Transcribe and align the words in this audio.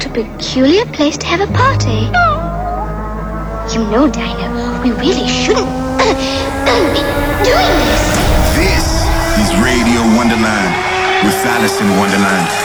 What 0.00 0.16
a 0.16 0.24
peculiar 0.24 0.86
place 0.86 1.18
to 1.18 1.26
have 1.26 1.42
a 1.42 1.52
party. 1.52 2.08
You 3.76 3.84
know, 3.90 4.08
Dino, 4.10 4.80
we 4.82 4.92
really 4.92 5.28
shouldn't 5.28 5.68
be 5.98 7.04
doing 7.44 7.76
this. 7.84 8.04
This 8.56 8.86
is 9.36 9.52
Radio 9.60 10.00
Wonderland 10.16 10.72
with 11.22 11.36
Alison 11.44 11.98
Wonderland. 11.98 12.59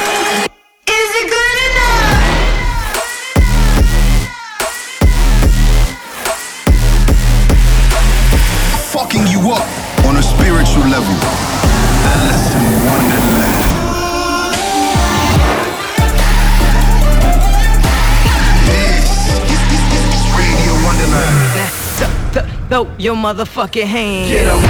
Your 23.06 23.16
motherfucking 23.16 23.86
hands. 23.86 24.32
Get 24.32 24.48
'em. 24.48 24.62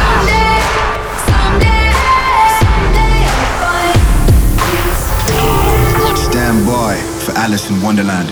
Stand 6.17 6.67
by 6.67 6.97
for 7.23 7.31
Alison 7.37 7.81
Wonderland. 7.81 8.29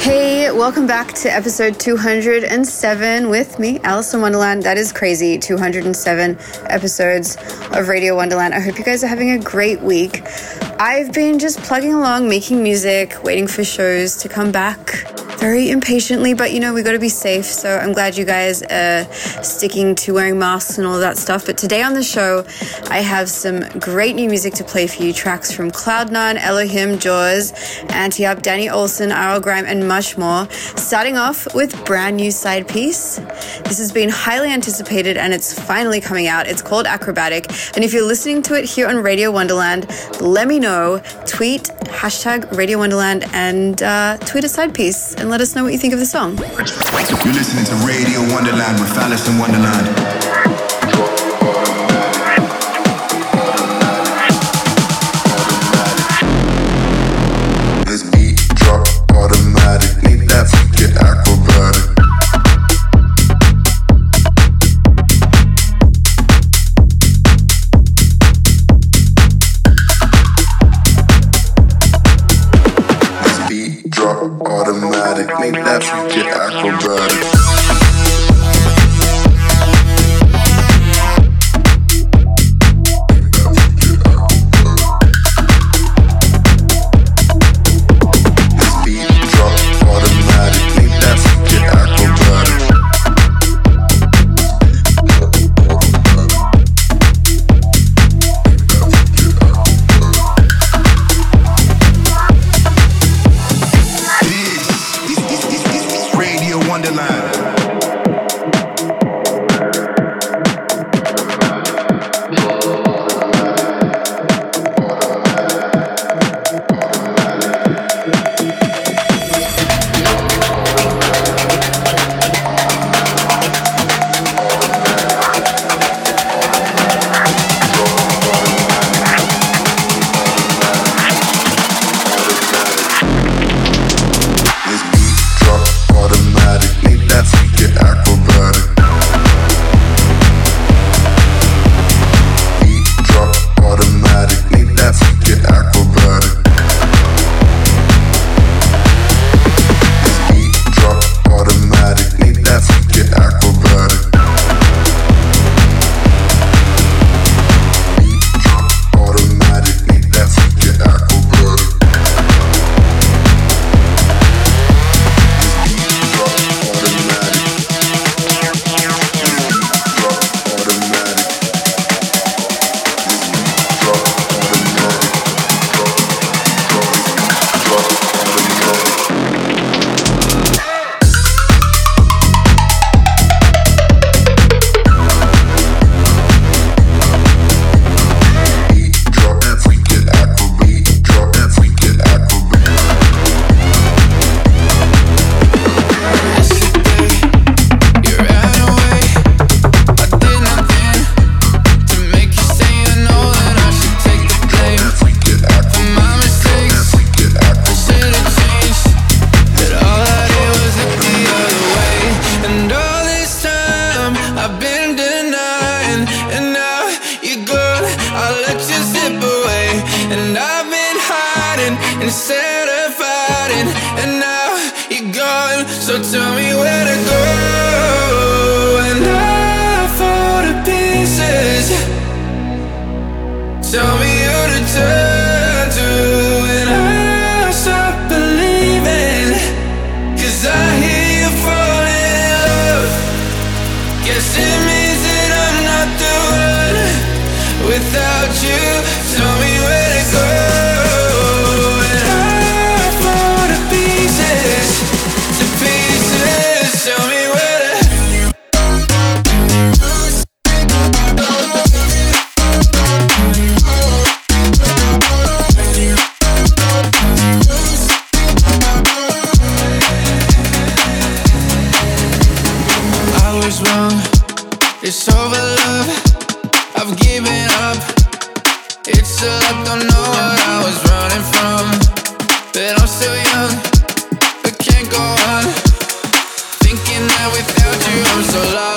Hey, 0.00 0.50
welcome 0.50 0.88
back 0.88 1.12
to 1.22 1.32
episode 1.32 1.78
207 1.78 3.30
with 3.30 3.60
me, 3.60 3.78
Alison 3.84 4.22
Wonderland. 4.22 4.64
That 4.64 4.76
is 4.76 4.90
crazy. 4.90 5.38
207 5.38 6.36
episodes 6.68 7.36
of 7.70 7.86
Radio 7.86 8.16
Wonderland. 8.16 8.54
I 8.54 8.58
hope 8.58 8.76
you 8.76 8.84
guys 8.84 9.04
are 9.04 9.06
having 9.06 9.30
a 9.30 9.38
great 9.38 9.82
week. 9.82 10.24
I've 10.80 11.12
been 11.12 11.38
just 11.38 11.62
plugging 11.62 11.94
along, 11.94 12.28
making 12.28 12.60
music, 12.60 13.22
waiting 13.22 13.46
for 13.46 13.62
shows 13.62 14.16
to 14.16 14.28
come 14.28 14.50
back 14.50 15.06
very 15.38 15.70
impatiently, 15.70 16.34
but 16.34 16.52
you 16.52 16.60
know, 16.60 16.74
we 16.74 16.82
got 16.82 16.92
to 16.92 16.98
be 16.98 17.08
safe. 17.08 17.44
So 17.44 17.76
I'm 17.76 17.92
glad 17.92 18.16
you 18.16 18.24
guys 18.24 18.62
are 18.62 19.04
sticking 19.42 19.94
to 19.96 20.14
wearing 20.14 20.38
masks 20.38 20.78
and 20.78 20.86
all 20.86 20.98
that 21.00 21.16
stuff. 21.18 21.46
But 21.46 21.58
today 21.58 21.82
on 21.82 21.94
the 21.94 22.02
show, 22.02 22.44
I 22.88 23.00
have 23.00 23.28
some 23.28 23.60
great 23.78 24.16
new 24.16 24.28
music 24.28 24.54
to 24.54 24.64
play 24.64 24.86
for 24.86 25.02
you 25.02 25.12
tracks 25.12 25.52
from 25.52 25.70
Cloud9, 25.70 26.36
Elohim, 26.36 26.98
Jaws, 26.98 27.52
Anti-Up, 27.90 28.42
Danny 28.42 28.68
Olson, 28.68 29.12
Arl 29.12 29.40
Grime, 29.40 29.66
and 29.66 29.86
much 29.86 30.18
more. 30.18 30.48
Starting 30.50 31.16
off 31.16 31.54
with 31.54 31.84
brand 31.84 32.16
new 32.16 32.30
Sidepiece. 32.30 33.16
This 33.64 33.78
has 33.78 33.92
been 33.92 34.08
highly 34.08 34.50
anticipated 34.50 35.16
and 35.16 35.32
it's 35.32 35.58
finally 35.58 36.00
coming 36.00 36.26
out. 36.26 36.46
It's 36.46 36.62
called 36.62 36.86
Acrobatic. 36.86 37.46
And 37.74 37.84
if 37.84 37.92
you're 37.92 38.06
listening 38.06 38.42
to 38.42 38.54
it 38.54 38.64
here 38.64 38.88
on 38.88 38.96
Radio 38.96 39.30
Wonderland, 39.30 39.86
let 40.20 40.48
me 40.48 40.58
know. 40.58 41.02
Tweet 41.26 41.64
hashtag 41.86 42.56
Radio 42.56 42.78
Wonderland 42.78 43.24
and 43.32 43.82
uh, 43.82 44.16
tweet 44.18 44.44
a 44.44 44.48
Sidepiece 44.48 45.25
and 45.26 45.32
let 45.32 45.40
us 45.40 45.56
know 45.56 45.64
what 45.64 45.72
you 45.72 45.78
think 45.78 45.92
of 45.92 45.98
the 45.98 46.06
song. 46.06 46.38
You're 46.38 47.34
listening 47.34 47.64
to 47.64 47.74
Radio 47.84 48.20
Wonderland 48.32 48.78
with 48.78 48.96
Alison 48.96 49.36
Wonderland. 49.38 50.55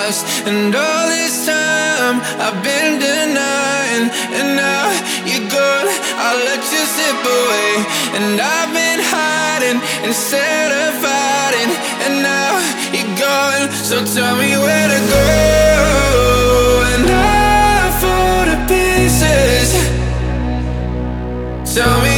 lost. 0.10 0.26
And 0.48 0.76
all 0.76 1.08
this 1.08 1.46
time 1.46 2.18
I've 2.46 2.60
been 2.64 3.00
denying. 3.00 4.06
And 4.38 4.48
now 4.66 4.86
you're 5.30 5.50
gone, 5.50 5.88
I'll 6.24 6.42
let 6.50 6.62
you 6.74 6.84
slip 6.96 7.22
away. 7.38 7.70
And 8.18 8.40
I've 8.42 8.72
been 8.74 9.02
hiding 9.14 9.80
instead 10.08 10.70
of 10.84 10.90
fighting. 11.06 11.72
And 12.06 12.14
now 12.24 12.52
you're 12.96 13.16
gone, 13.26 13.66
so 13.88 13.96
tell 14.16 14.36
me 14.36 14.52
where 14.66 14.88
to 14.94 15.00
go. 15.16 15.26
And 16.94 17.06
I 17.10 17.92
fall 18.02 18.42
to 18.50 18.58
pieces. 18.72 19.70
Tell 21.76 22.02
me. 22.02 22.09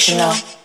Sensational. 0.00 0.59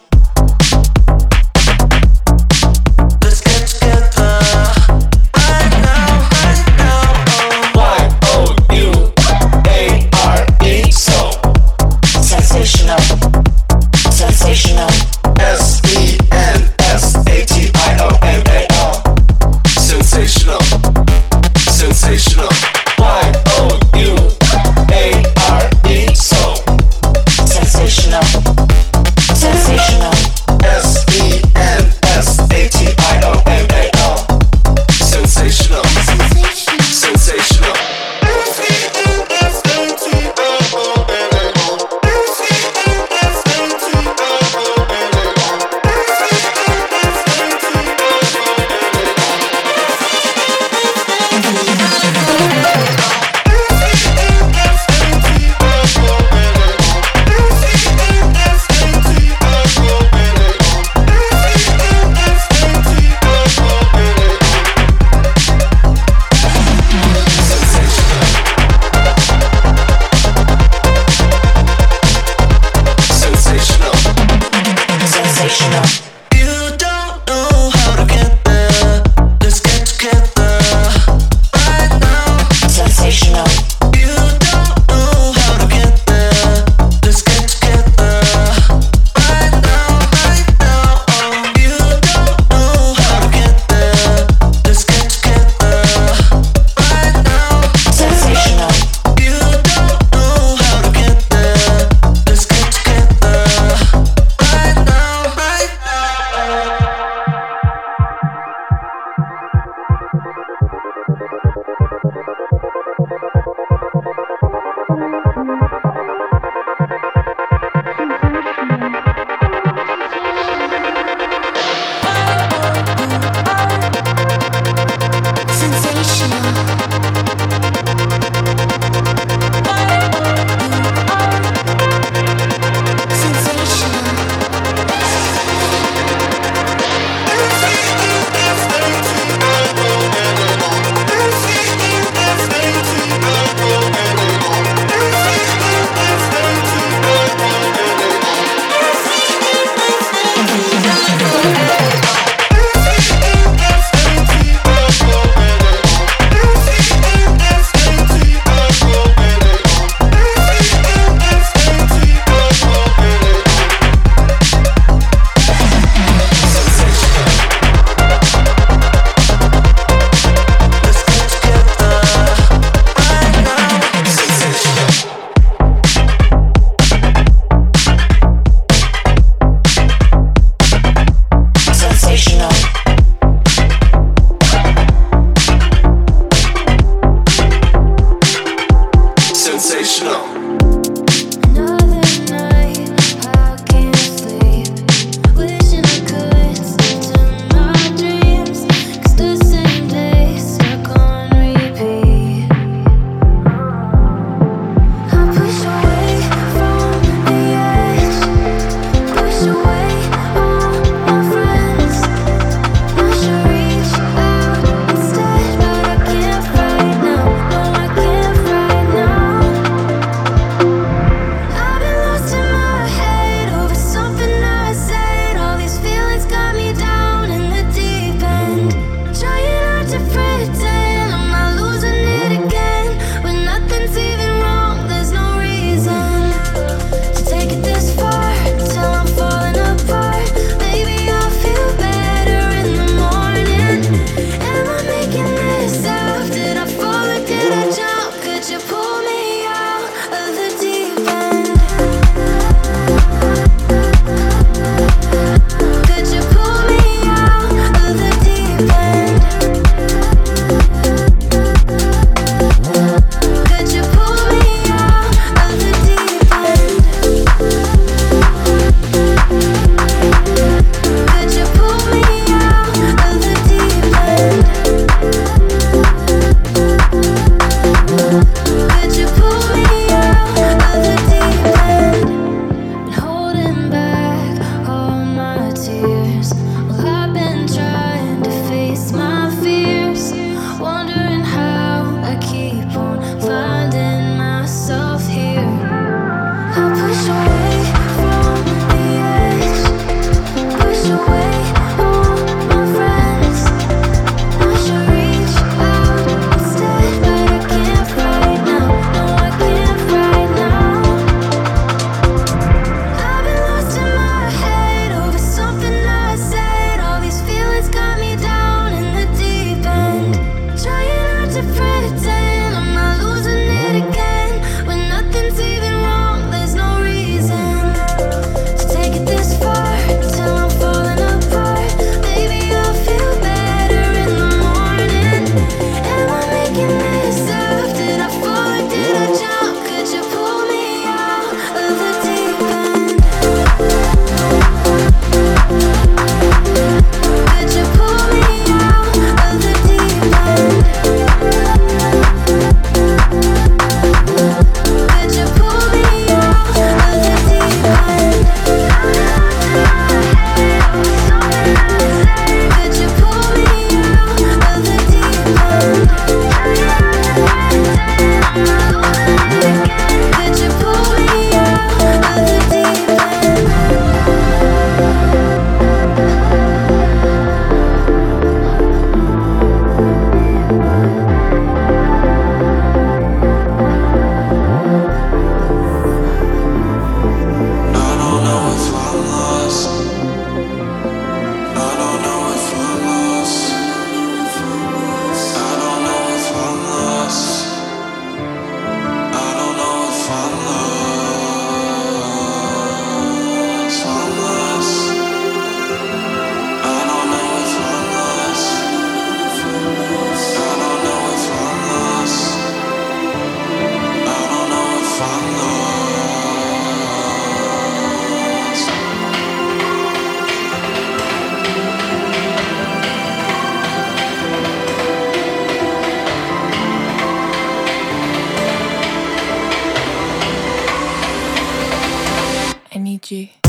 you. 433.12 433.45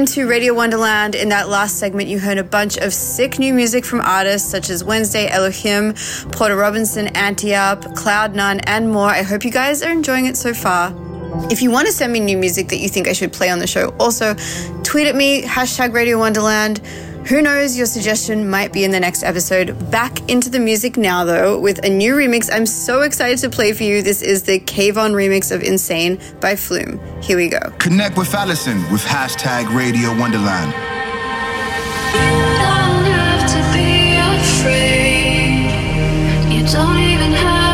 Into 0.00 0.26
Radio 0.26 0.54
Wonderland. 0.54 1.14
In 1.14 1.28
that 1.28 1.50
last 1.50 1.76
segment, 1.76 2.08
you 2.08 2.18
heard 2.18 2.38
a 2.38 2.42
bunch 2.42 2.78
of 2.78 2.90
sick 2.90 3.38
new 3.38 3.52
music 3.52 3.84
from 3.84 4.00
artists 4.00 4.50
such 4.50 4.70
as 4.70 4.82
Wednesday, 4.82 5.28
Elohim, 5.28 5.92
Porter 6.32 6.56
Robinson, 6.56 7.08
Anti-Up, 7.08 7.94
Cloud 7.96 8.34
None, 8.34 8.60
and 8.60 8.90
more. 8.90 9.08
I 9.08 9.20
hope 9.20 9.44
you 9.44 9.50
guys 9.50 9.82
are 9.82 9.92
enjoying 9.92 10.24
it 10.24 10.38
so 10.38 10.54
far. 10.54 10.94
If 11.50 11.60
you 11.60 11.70
want 11.70 11.86
to 11.86 11.92
send 11.92 12.14
me 12.14 12.20
new 12.20 12.38
music 12.38 12.68
that 12.68 12.78
you 12.78 12.88
think 12.88 13.08
I 13.08 13.12
should 13.12 13.30
play 13.30 13.50
on 13.50 13.58
the 13.58 13.66
show, 13.66 13.94
also 14.00 14.34
tweet 14.84 15.06
at 15.06 15.14
me, 15.14 15.42
hashtag 15.42 15.92
Radio 15.92 16.18
Wonderland. 16.18 16.80
Who 17.30 17.40
knows, 17.42 17.76
your 17.76 17.86
suggestion 17.86 18.50
might 18.50 18.72
be 18.72 18.82
in 18.82 18.90
the 18.90 18.98
next 18.98 19.22
episode. 19.22 19.88
Back 19.88 20.28
into 20.28 20.50
the 20.50 20.58
music 20.58 20.96
now, 20.96 21.22
though, 21.24 21.60
with 21.60 21.78
a 21.84 21.88
new 21.88 22.14
remix 22.14 22.50
I'm 22.52 22.66
so 22.66 23.02
excited 23.02 23.38
to 23.38 23.48
play 23.48 23.72
for 23.72 23.84
you. 23.84 24.02
This 24.02 24.20
is 24.20 24.42
the 24.42 24.58
Kayvon 24.58 25.12
remix 25.12 25.54
of 25.54 25.62
Insane 25.62 26.18
by 26.40 26.56
Flume. 26.56 26.98
Here 27.22 27.36
we 27.36 27.48
go. 27.48 27.60
Connect 27.78 28.18
with 28.18 28.34
Alison 28.34 28.78
with 28.90 29.02
hashtag 29.02 29.72
Radio 29.72 30.08
Wonderland. 30.18 30.74
don't 36.72 36.96
have 37.32 37.70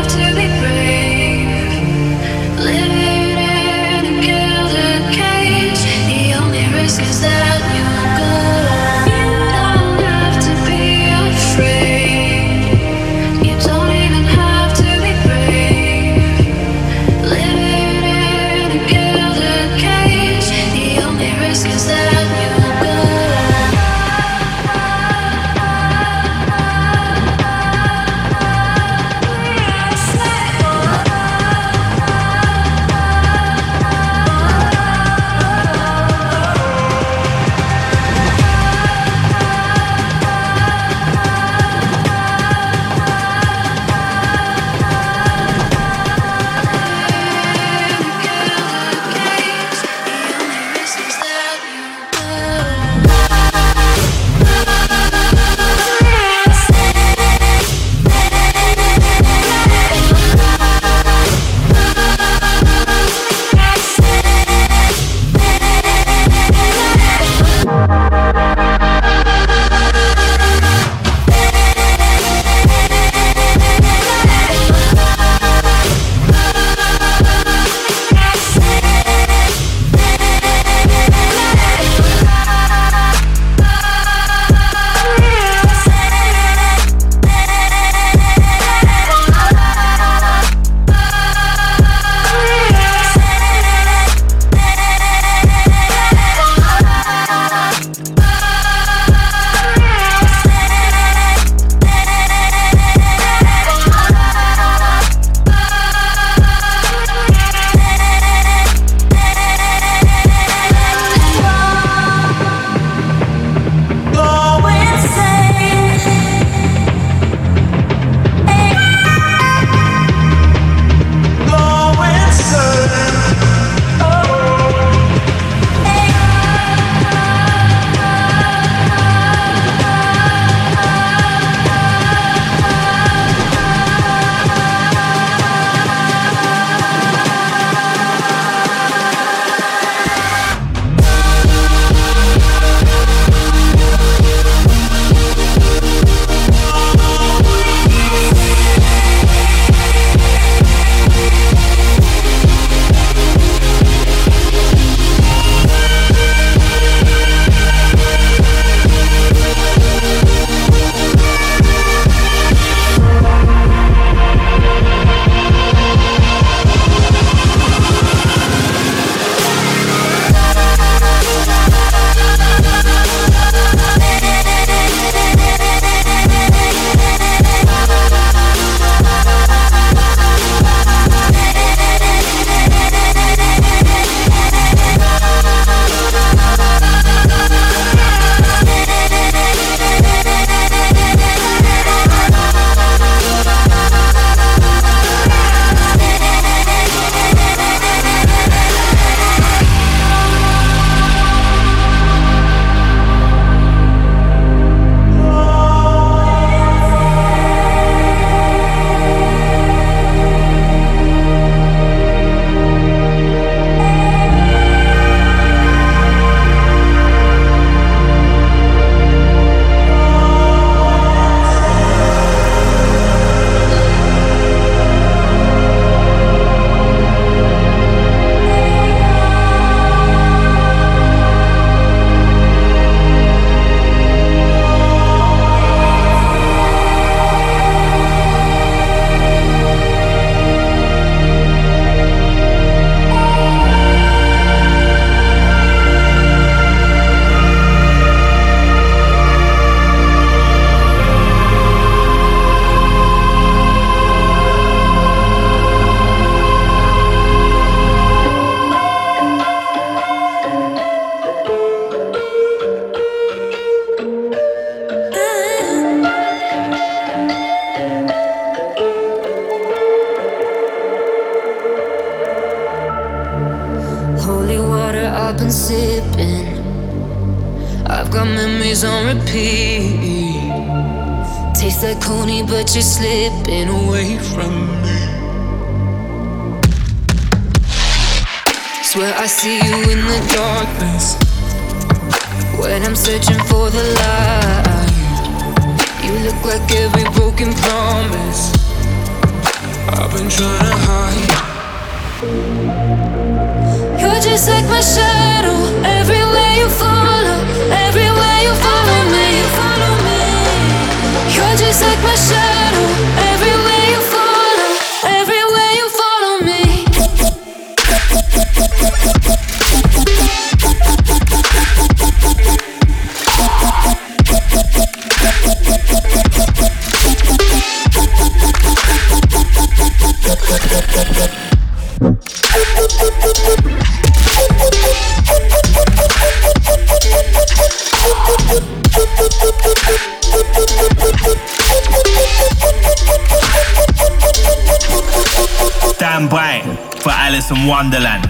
Some 347.47 347.65
Wonderland. 347.65 348.27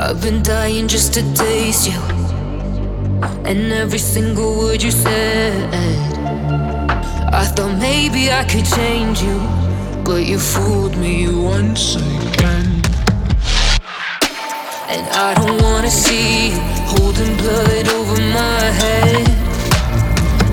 I've 0.00 0.20
been 0.20 0.42
dying 0.42 0.88
just 0.88 1.14
to 1.14 1.22
taste 1.34 1.86
you. 1.88 2.00
And 3.44 3.72
every 3.72 4.00
single 4.00 4.58
word 4.58 4.82
you 4.82 4.90
said, 4.90 5.72
I 7.32 7.44
thought 7.44 7.78
maybe 7.78 8.32
I 8.32 8.42
could 8.42 8.64
change 8.64 9.22
you. 9.22 9.61
But 10.04 10.26
you 10.26 10.38
fooled 10.38 10.96
me 10.96 11.28
once 11.32 11.94
again. 11.94 12.82
And 14.88 15.06
I 15.08 15.32
don't 15.34 15.62
wanna 15.62 15.90
see 15.90 16.50
you 16.50 16.60
holding 16.92 17.36
blood 17.36 17.88
over 17.88 18.20
my 18.20 18.60
head. 18.82 19.26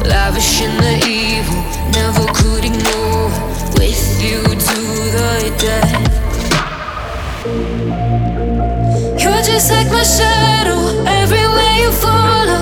Lavishing 0.06 0.76
the 0.78 0.96
evil, 1.06 1.62
never 1.92 2.26
could 2.32 2.64
ignore. 2.64 3.30
With 3.78 4.24
you 4.24 4.42
to 4.44 4.80
the 5.18 5.32
death. 5.58 5.94
You're 9.22 9.42
just 9.42 9.72
like 9.72 9.92
my 9.92 10.04
shadow, 10.04 10.80
everywhere 11.06 11.76
you 11.84 11.92
follow. 11.92 12.62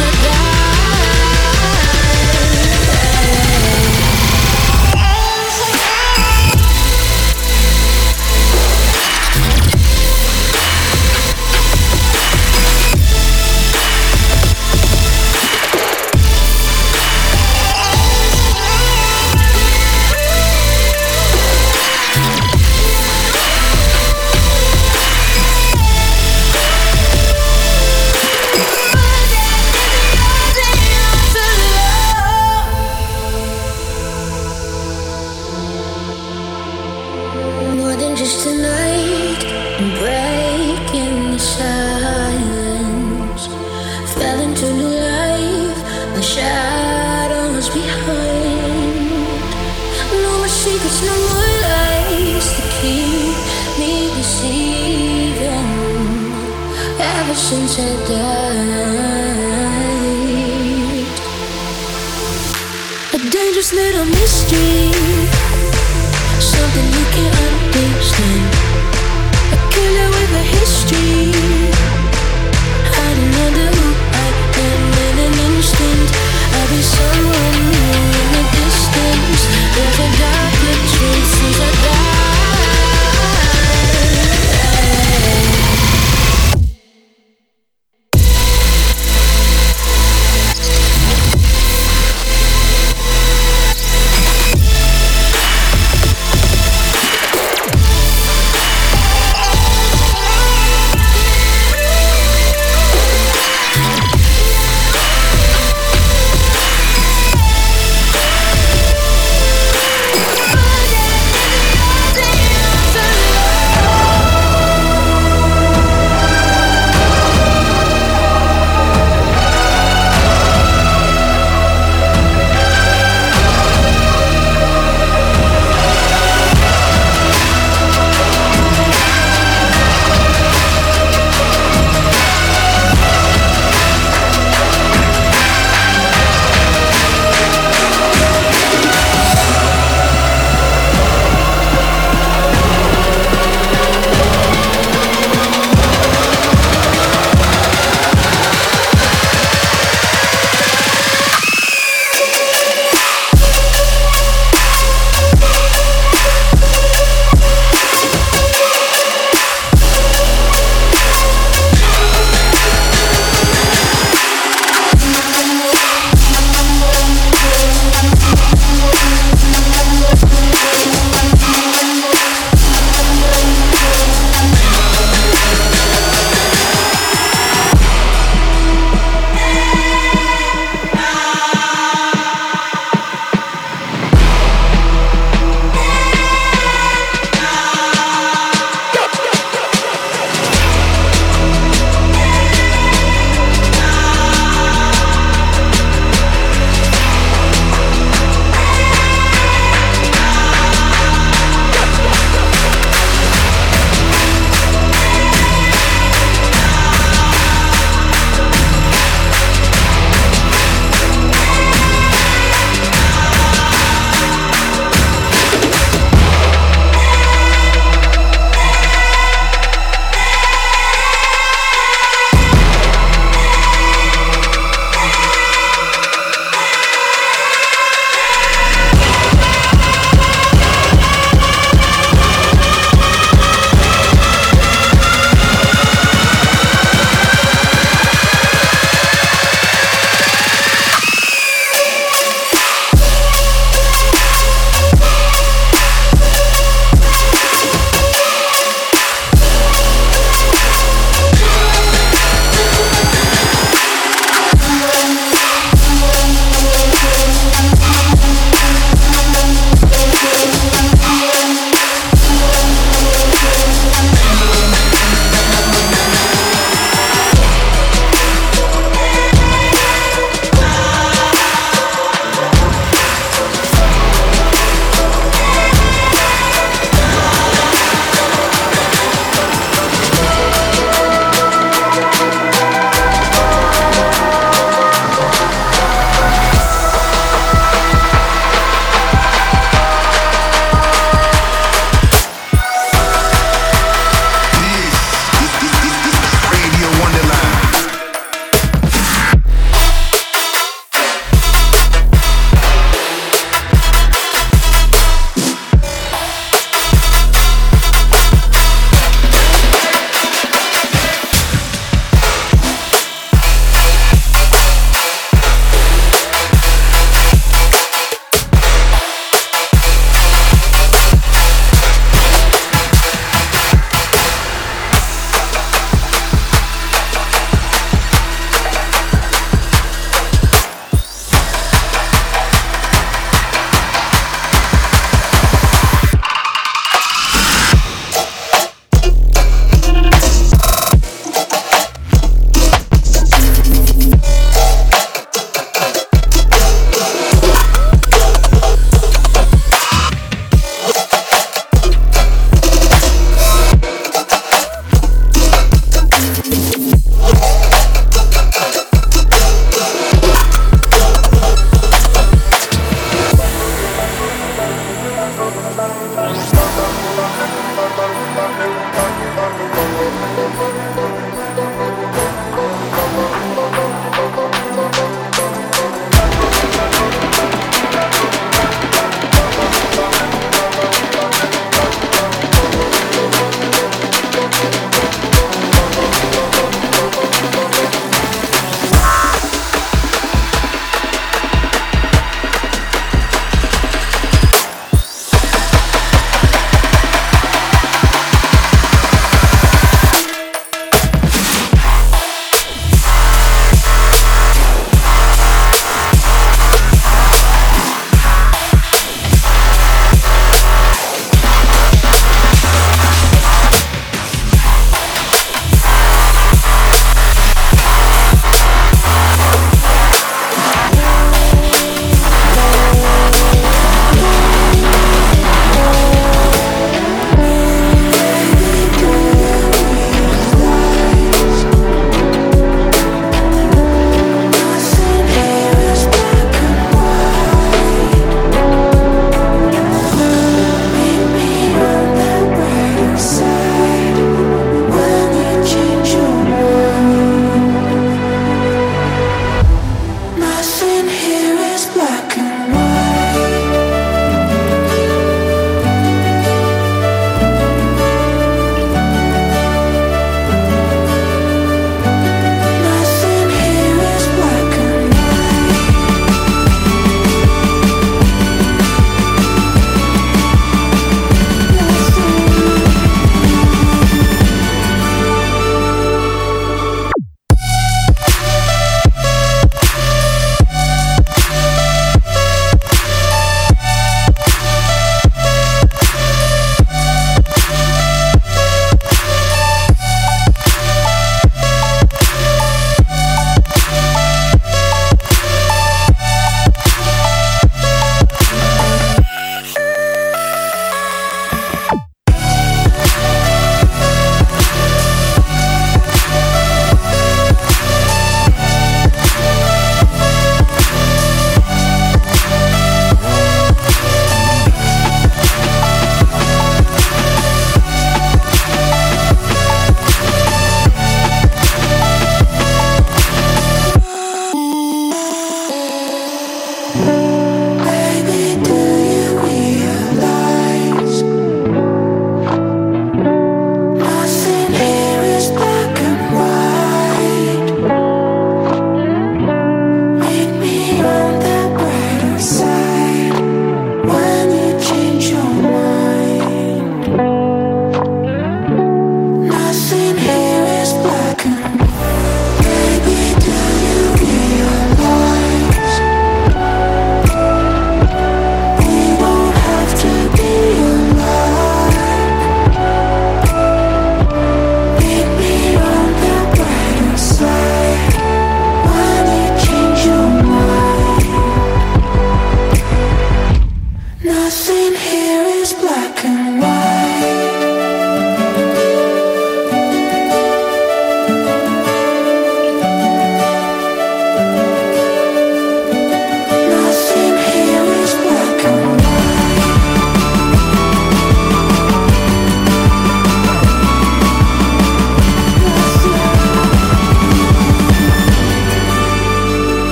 a 0.00 0.10
die 0.10 0.43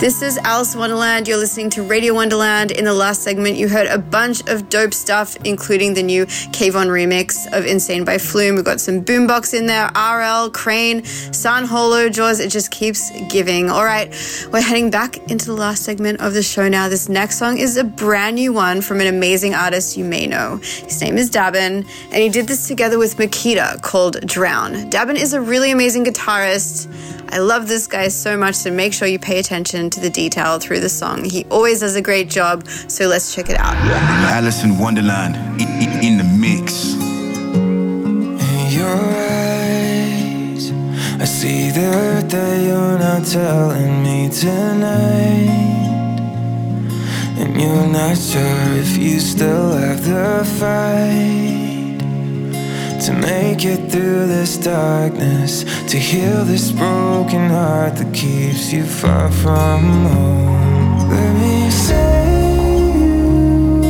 This 0.00 0.22
is 0.22 0.38
Alison 0.38 0.80
Wonderland. 0.80 1.28
You're 1.28 1.36
listening 1.36 1.68
to 1.70 1.82
Radio 1.82 2.14
Wonderland. 2.14 2.70
In 2.70 2.86
the 2.86 2.94
last 2.94 3.22
segment, 3.22 3.58
you 3.58 3.68
heard 3.68 3.86
a 3.86 3.98
bunch 3.98 4.40
of 4.48 4.70
dope 4.70 4.94
stuff, 4.94 5.36
including 5.44 5.92
the 5.92 6.02
new 6.02 6.24
Kayvon 6.24 6.86
remix 6.86 7.46
of 7.52 7.66
Insane 7.66 8.06
by 8.06 8.16
Flume. 8.16 8.56
We've 8.56 8.64
got 8.64 8.80
some 8.80 9.04
boombox 9.04 9.52
in 9.52 9.66
there, 9.66 9.90
RL, 9.94 10.48
Crane, 10.52 11.04
San 11.04 11.66
Holo, 11.66 12.08
Jauz. 12.08 12.40
It 12.40 12.48
just 12.48 12.70
keeps 12.70 13.10
giving. 13.28 13.68
All 13.68 13.84
right, 13.84 14.08
we're 14.50 14.62
heading 14.62 14.88
back 14.88 15.18
into 15.30 15.44
the 15.44 15.52
last 15.52 15.82
segment 15.82 16.22
of 16.22 16.32
the 16.32 16.42
show 16.42 16.66
now. 16.66 16.88
This 16.88 17.10
next 17.10 17.36
song 17.38 17.58
is 17.58 17.76
a 17.76 17.84
brand 17.84 18.36
new 18.36 18.54
one 18.54 18.80
from 18.80 19.02
an 19.02 19.06
amazing 19.06 19.54
artist 19.54 19.98
you 19.98 20.06
may 20.06 20.26
know. 20.26 20.56
His 20.62 20.98
name 21.02 21.18
is 21.18 21.30
Dabin, 21.30 21.86
and 22.10 22.14
he 22.14 22.30
did 22.30 22.48
this 22.48 22.66
together 22.66 22.98
with 22.98 23.18
Makita 23.18 23.82
called 23.82 24.26
Drown. 24.26 24.90
Dabin 24.90 25.16
is 25.16 25.34
a 25.34 25.42
really 25.42 25.70
amazing 25.70 26.06
guitarist. 26.06 26.88
I 27.32 27.38
love 27.38 27.68
this 27.68 27.86
guy 27.86 28.08
so 28.08 28.36
much, 28.36 28.54
so 28.56 28.70
make 28.70 28.92
sure 28.92 29.06
you 29.06 29.18
pay 29.18 29.38
attention 29.38 29.88
to 29.90 30.00
the 30.00 30.10
detail 30.10 30.58
through 30.58 30.80
the 30.80 30.88
song. 30.88 31.24
He 31.24 31.44
always 31.50 31.80
does 31.80 31.94
a 31.96 32.02
great 32.02 32.28
job, 32.28 32.66
so 32.88 33.06
let's 33.06 33.32
check 33.34 33.48
it 33.48 33.56
out. 33.58 33.74
Alison 34.32 34.78
Wonderland 34.78 35.36
in, 35.60 35.68
in- 35.82 36.04
in 36.04 36.18
the 36.18 36.24
mix. 36.24 36.94
In 36.94 38.72
your 38.78 38.96
eyes, 38.96 40.72
I 41.20 41.24
see 41.24 41.70
the 41.70 41.80
hurt 41.80 42.30
that 42.30 42.56
you're 42.66 42.98
not 42.98 43.24
telling 43.26 44.02
me 44.02 44.28
tonight. 44.28 45.68
And 47.38 47.60
you're 47.60 47.86
not 47.86 48.16
sure 48.18 48.72
if 48.84 48.96
you 48.98 49.20
still 49.20 49.72
have 49.72 50.04
the 50.04 50.44
fight 50.58 51.69
to 53.10 53.16
make 53.16 53.64
it 53.64 53.90
through 53.90 54.26
this 54.28 54.56
darkness, 54.56 55.64
to 55.90 55.98
heal 55.98 56.44
this 56.44 56.70
broken 56.70 57.50
heart 57.50 57.96
that 57.96 58.14
keeps 58.14 58.72
you 58.72 58.84
far 58.84 59.28
from 59.32 59.82
home. 60.06 61.10
Let 61.10 61.32
me 61.42 61.70
save 61.70 62.94
you, 62.94 63.24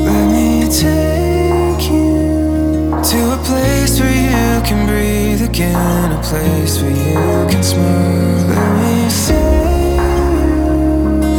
let 0.08 0.26
me 0.34 0.64
take 0.84 1.84
you 1.90 2.96
to 3.10 3.18
a 3.36 3.40
place 3.44 4.00
where 4.00 4.18
you 4.28 4.62
can 4.66 4.86
breathe 4.86 5.42
again, 5.42 6.12
a 6.12 6.22
place 6.22 6.80
where 6.80 6.90
you 6.90 7.50
can 7.50 7.62
smile. 7.62 8.46
Let 8.48 8.72
me 8.80 9.10
save 9.10 10.00
you, 10.40 10.56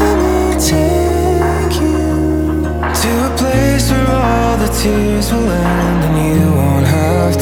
let 0.03 0.17
me 0.23 0.35
take 0.69 1.73
you 1.81 1.97
to 3.01 3.11
a 3.25 3.31
place 3.41 3.89
where 3.89 4.07
all 4.07 4.57
the 4.57 4.69
tears 4.79 5.31
will 5.31 5.49
end 5.49 6.03
and 6.05 6.15
you 6.29 6.45
won't 6.53 6.90
When 7.21 7.37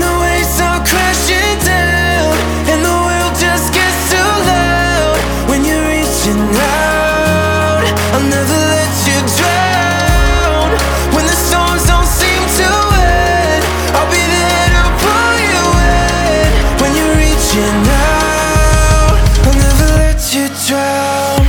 the 0.00 0.14
waves 0.20 0.58
crashing 0.90 1.58
down 1.64 2.34
and 2.66 2.82
the 2.84 2.96
world 3.06 3.34
just 3.38 3.72
gets 3.72 4.10
too 4.10 4.18
loud, 4.18 5.16
when 5.48 5.64
you're 5.64 5.86
reaching 5.86 6.42
out, 6.58 7.86
I'll 8.14 8.26
never 8.26 8.58
let 8.74 8.92
you 9.06 9.14
drown. 9.38 10.74
When 11.14 11.24
the 11.24 11.38
storms 11.46 11.86
don't 11.86 12.10
seem 12.20 12.42
to 12.58 12.70
end, 12.98 13.62
I'll 13.94 14.10
be 14.10 14.24
there 14.34 14.70
to 14.74 14.84
pull 15.02 15.38
you 15.38 15.62
in. 15.86 16.50
When 16.82 16.90
you're 16.98 17.14
reaching 17.14 17.78
out, 18.10 19.22
I'll 19.46 19.54
never 19.54 19.86
let 20.02 20.18
you 20.34 20.50
drown. 20.66 21.41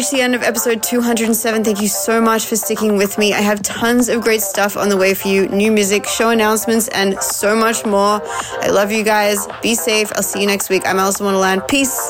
Reached 0.00 0.12
the 0.12 0.22
end 0.22 0.34
of 0.34 0.42
episode 0.42 0.82
207. 0.82 1.62
Thank 1.62 1.82
you 1.82 1.86
so 1.86 2.22
much 2.22 2.46
for 2.46 2.56
sticking 2.56 2.96
with 2.96 3.18
me. 3.18 3.34
I 3.34 3.42
have 3.42 3.60
tons 3.60 4.08
of 4.08 4.22
great 4.22 4.40
stuff 4.40 4.78
on 4.78 4.88
the 4.88 4.96
way 4.96 5.12
for 5.12 5.28
you 5.28 5.46
new 5.48 5.70
music, 5.70 6.06
show 6.06 6.30
announcements, 6.30 6.88
and 6.88 7.22
so 7.22 7.54
much 7.54 7.84
more. 7.84 8.22
I 8.62 8.68
love 8.70 8.90
you 8.92 9.04
guys. 9.04 9.46
Be 9.60 9.74
safe. 9.74 10.10
I'll 10.14 10.22
see 10.22 10.40
you 10.40 10.46
next 10.46 10.70
week. 10.70 10.84
I'm 10.86 10.98
Alison 10.98 11.26
Wonderland. 11.26 11.68
Peace. 11.68 12.09